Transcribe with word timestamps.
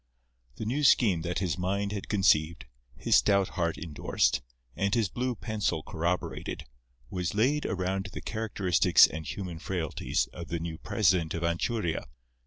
The 0.55 0.65
new 0.65 0.83
scheme 0.83 1.21
that 1.21 1.37
his 1.37 1.59
mind 1.59 1.91
had 1.91 2.09
conceived, 2.09 2.65
his 2.97 3.17
stout 3.17 3.49
heart 3.49 3.77
indorsed, 3.77 4.41
and 4.75 4.95
his 4.95 5.09
blue 5.09 5.35
pencil 5.35 5.83
corroborated, 5.83 6.65
was 7.11 7.35
laid 7.35 7.67
around 7.67 8.07
the 8.11 8.21
characteristics 8.21 9.05
and 9.05 9.27
human 9.27 9.59
frailties 9.59 10.25
of 10.33 10.47
the 10.47 10.57
new 10.59 10.79
president 10.79 11.35
of 11.35 11.43
Anchuria. 11.43 12.07